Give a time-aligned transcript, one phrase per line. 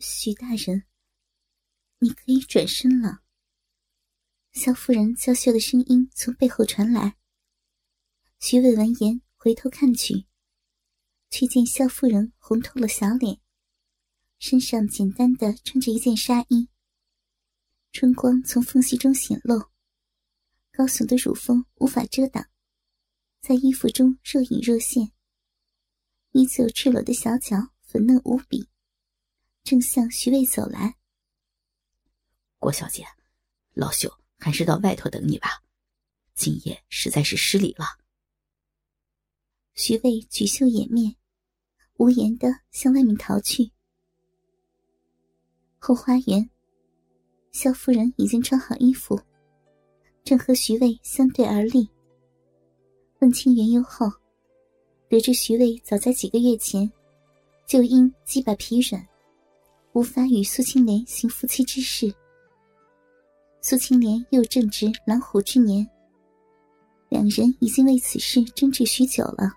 [0.00, 0.84] 徐大人，
[1.98, 3.24] 你可以转身了。
[4.52, 7.16] 萧夫人娇羞的声音从背后传来。
[8.38, 10.26] 徐伟闻言回头看去，
[11.30, 13.40] 却见萧夫人红透了小脸，
[14.38, 16.68] 身上简单的穿着一件纱衣。
[17.90, 19.58] 春光从缝隙中显露，
[20.70, 22.48] 高耸的乳峰无法遮挡，
[23.40, 25.10] 在衣服中若隐若现。
[26.30, 28.68] 依旧赤裸的小脚粉嫩无比，
[29.68, 30.96] 正向徐渭走来。
[32.58, 33.04] 郭小姐，
[33.74, 35.62] 老朽还是到外头等你吧，
[36.34, 37.84] 今夜实在是失礼了。
[39.74, 41.14] 徐渭举袖掩面，
[41.98, 43.70] 无言的向外面逃去。
[45.78, 46.48] 后花园，
[47.52, 49.20] 萧夫人已经穿好衣服，
[50.24, 51.86] 正和徐渭相对而立。
[53.18, 54.10] 问清缘由后。
[55.10, 56.90] 得知徐渭早在几个月前
[57.66, 59.06] 就因鸡巴疲软，
[59.98, 62.14] 无法与苏青莲行夫妻之事。
[63.60, 65.84] 苏青莲又正值狼虎之年，
[67.08, 69.50] 两人已经为此事争执许久了。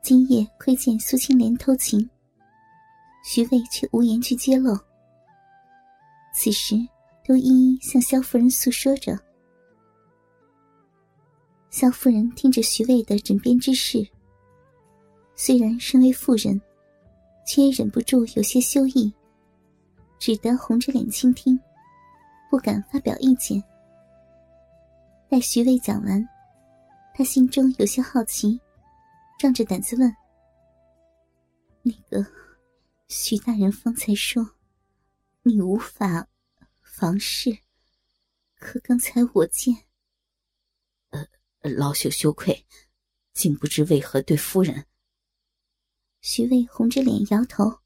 [0.00, 2.08] 今夜窥见苏青莲偷情，
[3.24, 4.78] 徐渭却无言去揭露。
[6.32, 6.76] 此时
[7.26, 9.18] 都一一向萧夫人诉说着。
[11.68, 14.06] 萧夫人听着徐渭的枕边之事，
[15.34, 16.60] 虽然身为妇人，
[17.46, 19.12] 却也忍不住有些羞意，
[20.18, 21.58] 只得红着脸倾听，
[22.50, 23.62] 不敢发表意见。
[25.28, 26.28] 待徐渭讲完，
[27.14, 28.60] 他心中有些好奇，
[29.38, 30.16] 壮着胆子问
[31.82, 32.24] ：“那个，
[33.08, 34.42] 徐大人方才说，
[35.42, 36.26] 你无法
[36.82, 37.58] 房事，
[38.58, 39.74] 可刚才我见……”
[41.62, 42.66] 老朽羞愧，
[43.32, 44.84] 竟不知为何对夫人。
[46.26, 47.82] 徐渭红着脸摇头。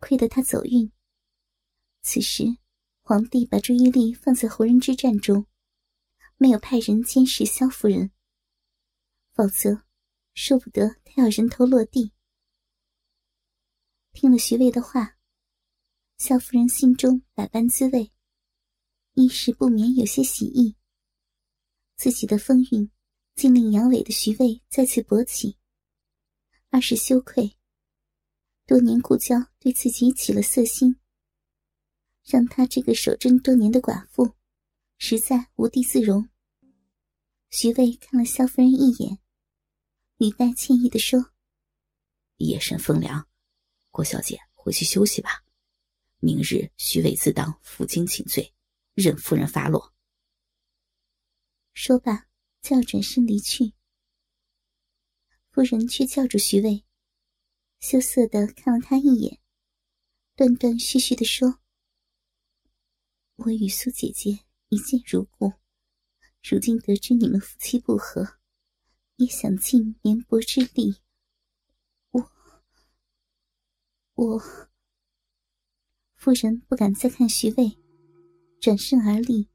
[0.00, 0.92] 亏得他走运。
[2.02, 2.44] 此时，
[3.00, 5.46] 皇帝把注意力放在胡人之战中，
[6.36, 8.10] 没有派人监视萧夫人。
[9.32, 9.82] 否则，
[10.34, 12.12] 说不得他要人头落地。
[14.12, 15.16] 听了徐渭的话，
[16.18, 18.12] 萧夫人心中百般滋味，
[19.14, 20.76] 一时不免有些喜意。
[21.96, 22.90] 自己的风韵，
[23.34, 25.56] 竟令阳痿的徐渭再次勃起。
[26.70, 27.56] 二是羞愧，
[28.66, 30.96] 多年故交对自己起了色心，
[32.24, 34.34] 让他这个守贞多年的寡妇，
[34.98, 36.28] 实在无地自容。
[37.50, 39.18] 徐渭看了萧夫人一眼，
[40.18, 41.32] 语带歉意的说
[42.38, 43.26] ：“夜深风凉，
[43.90, 45.44] 郭小姐回去休息吧。
[46.18, 48.52] 明日徐渭自当负荆请罪，
[48.94, 49.94] 任夫人发落。”
[51.72, 52.26] 说罢，
[52.60, 53.72] 就要转身离去。
[55.56, 56.84] 夫人却叫住徐渭，
[57.80, 59.40] 羞涩的看了他一眼，
[60.34, 61.60] 断断续续的说
[63.36, 65.54] ：“我与苏姐姐一见如故，
[66.42, 68.36] 如今得知你们夫妻不和，
[69.16, 70.96] 也想尽绵薄之力。
[72.10, 72.30] 我……
[74.12, 74.42] 我……”
[76.16, 77.78] 夫人不敢再看徐渭，
[78.60, 79.48] 转身而立，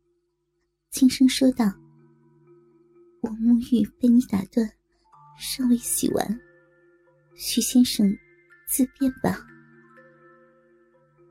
[0.89, 1.65] 轻声说道。
[3.21, 4.67] 我沐浴被你打断，
[5.43, 6.39] 尚未洗完，
[7.33, 8.15] 徐先生
[8.67, 9.43] 自便吧。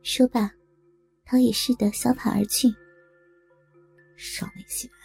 [0.02, 0.50] 说罢，
[1.24, 2.66] 逃也似的小跑而去。
[4.16, 4.98] 尚未洗完，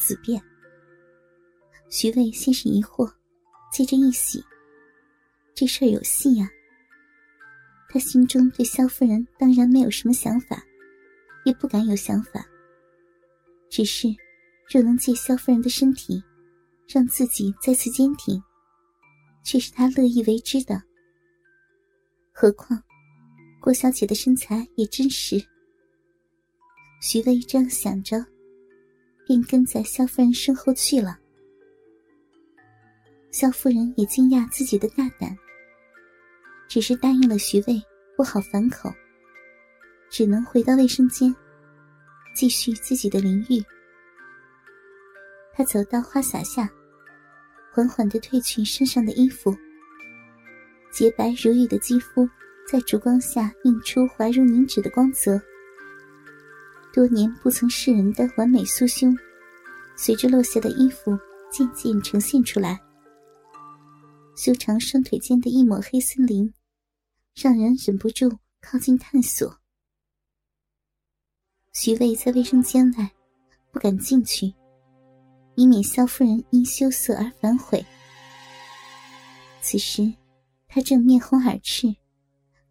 [0.00, 0.42] 自便。
[1.88, 3.08] 徐渭先是疑惑，
[3.70, 4.44] 接着一喜，
[5.54, 6.50] 这事儿有戏呀。
[7.88, 10.60] 他心中对萧夫人当然没有什么想法，
[11.44, 12.44] 也不敢有想法，
[13.70, 14.08] 只是。
[14.72, 16.20] 若能借萧夫人的身体，
[16.86, 18.42] 让自己再次坚挺，
[19.42, 20.82] 却是他乐意为之的。
[22.32, 22.82] 何况
[23.60, 25.42] 郭小姐的身材也真实。
[27.00, 28.24] 徐渭这样想着，
[29.26, 31.18] 便跟在萧夫人身后去了。
[33.30, 35.36] 萧夫人也惊讶自己的大胆，
[36.68, 37.82] 只是答应了徐渭，
[38.16, 38.92] 不好反口，
[40.08, 41.34] 只能回到卫生间，
[42.34, 43.62] 继续自己的淋浴。
[45.56, 46.68] 他走到花洒下，
[47.72, 49.56] 缓缓的褪去身上的衣服。
[50.92, 52.28] 洁白如玉的肌肤
[52.68, 55.40] 在烛光下映出滑如凝脂的光泽。
[56.92, 59.16] 多年不曾示人的完美酥胸，
[59.96, 61.18] 随着落下的衣服
[61.50, 62.80] 渐渐呈现出来。
[64.36, 66.52] 修长双腿间的一抹黑森林，
[67.34, 69.60] 让人忍不住靠近探索。
[71.72, 73.10] 徐渭在卫生间外，
[73.72, 74.52] 不敢进去。
[75.56, 77.84] 以免萧夫人因羞涩而反悔。
[79.60, 80.12] 此时，
[80.68, 81.94] 他正面红耳赤，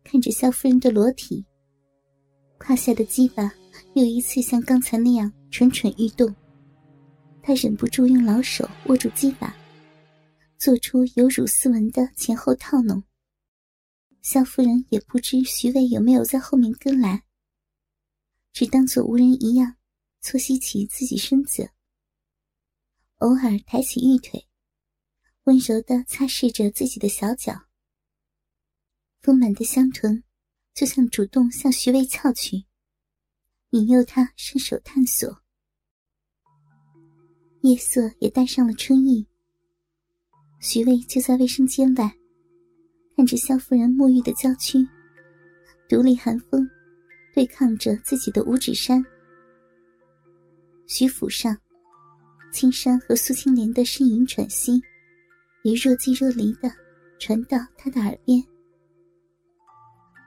[0.03, 1.45] 看着萧夫人的裸体，
[2.57, 3.51] 胯下的鸡巴
[3.95, 6.33] 又一次像刚才那样蠢蠢欲动。
[7.41, 9.56] 他忍不住用老手握住鸡巴，
[10.57, 13.03] 做出有辱斯文的前后套弄。
[14.21, 17.24] 萧夫人也不知徐渭有没有在后面跟来，
[18.53, 19.75] 只当作无人一样，
[20.21, 21.69] 搓洗起自己身子，
[23.23, 24.49] 偶尔抬起玉腿，
[25.45, 27.53] 温柔的擦拭着自己的小脚。
[29.21, 30.21] 丰满的香臀，
[30.73, 32.65] 就像主动向徐渭翘去，
[33.69, 35.41] 引诱他伸手探索。
[37.61, 39.25] 夜色也带上了春意。
[40.59, 42.13] 徐渭就在卫生间外，
[43.15, 44.85] 看着萧夫人沐浴的娇躯，
[45.87, 46.69] 独立寒风，
[47.33, 49.01] 对抗着自己的五指山。
[50.87, 51.57] 徐府上，
[52.53, 54.79] 青山和苏青莲的呻吟喘息，
[55.63, 56.71] 也若即若离的
[57.19, 58.41] 传到他的耳边。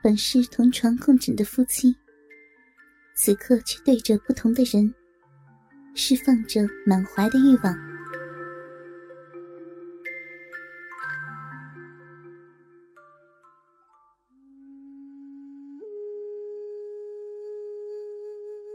[0.02, 1.94] 本是同床共枕的夫妻，
[3.14, 4.92] 此刻却对着不同的人。
[5.98, 7.74] 释放着满怀的欲望。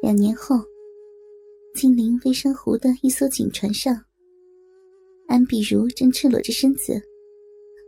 [0.02, 0.56] 两年后，
[1.74, 3.98] 金陵微山湖的一艘锦船上，
[5.28, 7.02] 安碧如正赤裸着身子，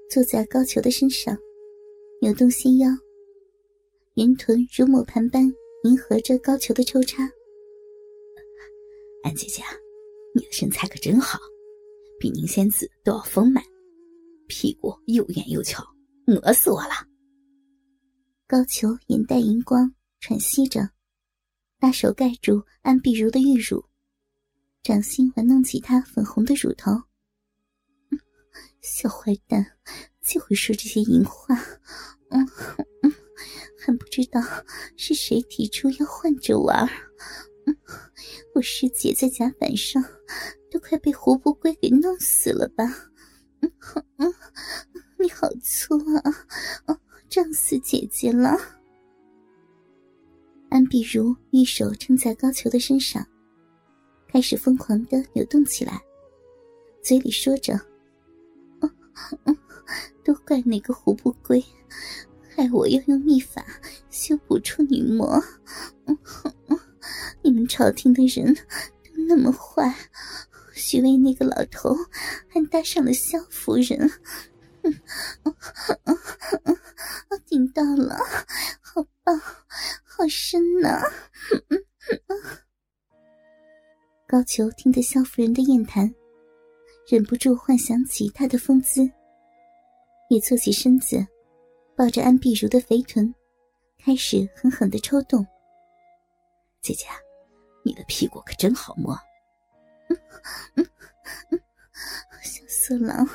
[0.09, 1.37] 坐在高俅的身上，
[2.21, 2.89] 扭动纤腰，
[4.15, 5.43] 圆臀如抹盘般
[5.83, 7.29] 迎合着高俅的抽插。
[9.23, 9.61] 安姐姐，
[10.33, 11.37] 你的身材可真好，
[12.19, 13.63] 比宁仙子都要丰满，
[14.47, 15.83] 屁股又圆又翘，
[16.41, 17.05] 饿死我了。
[18.47, 20.89] 高俅眼带银光，喘息着，
[21.83, 23.83] 大手盖住安碧如的玉乳，
[24.81, 26.93] 掌心玩弄起她粉红的乳头。
[28.79, 29.65] 小坏蛋，
[30.21, 31.53] 就会说这些淫话。
[32.29, 32.47] 嗯
[33.03, 33.13] 嗯，
[33.77, 34.41] 还不知道
[34.95, 36.89] 是谁提出要换着玩儿。
[38.55, 40.01] 我师姐在甲板上，
[40.71, 42.85] 都快被胡不归给弄死了吧？
[43.59, 43.69] 嗯
[44.19, 44.33] 嗯，
[45.19, 46.97] 你好粗啊！
[47.27, 48.57] 胀死姐姐了。
[50.73, 53.23] 安碧如一手撑在高俅的身上，
[54.27, 56.01] 开始疯狂的扭动起来，
[57.03, 57.79] 嘴里说着
[60.25, 61.63] ：“都怪那个胡不归，
[62.55, 63.63] 害我要用秘法
[64.09, 65.39] 修补处女膜。”
[67.43, 69.95] 你们朝廷的人都那么坏，
[70.73, 71.95] 许巍那个老头
[72.47, 74.09] 还搭上了萧夫人，
[77.45, 78.17] 顶到了，
[80.33, 80.99] 身呢！
[84.27, 86.13] 高俅听得萧夫人的艳谈，
[87.07, 89.01] 忍不住幻想起她的风姿，
[90.29, 91.25] 也坐起身子，
[91.95, 93.33] 抱着安碧如的肥臀，
[94.03, 95.45] 开始狠狠的抽动。
[96.81, 97.05] 姐姐。
[97.85, 99.13] 你的屁股可真好摸，
[102.41, 103.27] 小色狼，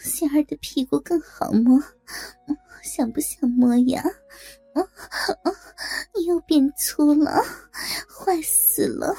[0.00, 1.78] 仙儿的屁股更好摸，
[2.82, 4.02] 想不想摸呀？
[6.14, 7.42] 你又变粗了，
[8.08, 9.14] 坏死了！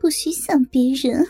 [0.00, 1.26] 不许想别人。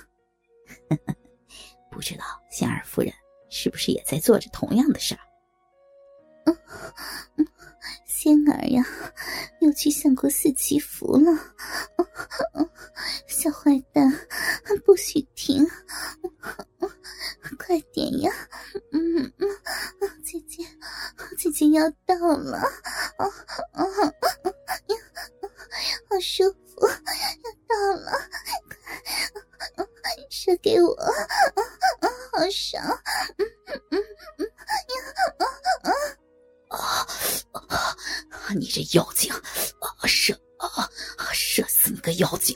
[1.90, 3.12] 不知道仙儿夫人
[3.50, 5.20] 是不是也在做着同样的事儿？
[8.06, 8.84] 仙儿呀，
[9.60, 11.54] 又去相国寺祈福了。
[13.26, 14.10] 小坏蛋，
[14.84, 15.66] 不许停！
[17.58, 18.32] 快点呀！
[18.92, 19.48] 嗯嗯，
[20.34, 20.66] 姐姐，
[21.38, 22.58] 姐姐要到了！
[22.58, 23.26] 啊
[23.72, 23.84] 啊啊，
[26.10, 26.96] 好舒服，要
[27.68, 28.10] 到了！
[29.76, 29.86] 快，
[30.28, 30.92] 射给我！
[30.94, 31.06] 啊
[32.00, 32.82] 啊，好爽！
[33.38, 34.02] 嗯嗯
[34.38, 34.94] 嗯呀
[35.38, 35.94] 啊
[36.70, 36.82] 啊！
[37.52, 37.96] 啊！
[38.56, 40.90] 你这妖精，啊射啊！
[41.32, 42.53] 射死你个妖精！